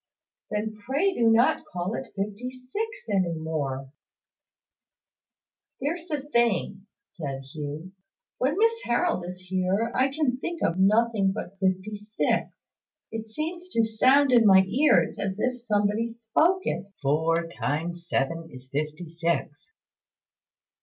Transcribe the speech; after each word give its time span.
"Then 0.49 0.75
pray 0.83 1.13
do 1.13 1.29
not 1.29 1.63
call 1.71 1.93
it 1.93 2.11
fifty 2.15 2.49
six 2.49 3.03
any 3.07 3.35
more. 3.35 3.91
Miss 5.79 5.79
Harold" 5.79 5.79
"There's 5.79 6.07
the 6.07 6.27
thing," 6.31 6.87
said 7.03 7.43
Hugh. 7.53 7.91
"When 8.39 8.57
Miss 8.57 8.73
Harold 8.85 9.23
is 9.27 9.39
here, 9.41 9.91
I 9.93 10.07
can 10.07 10.37
think 10.39 10.63
of 10.63 10.79
nothing 10.79 11.31
but 11.33 11.59
fifty 11.59 11.95
six. 11.95 12.49
It 13.11 13.27
seems 13.27 13.69
to 13.73 13.83
sound 13.83 14.31
in 14.31 14.47
my 14.47 14.63
ears, 14.65 15.19
as 15.19 15.39
if 15.39 15.59
somebody 15.61 16.07
spoke 16.07 16.61
it, 16.63 16.87
`four 17.05 17.55
times 17.55 18.07
seven 18.09 18.49
is 18.51 18.71
fifty 18.71 19.05
six.'" 19.05 19.71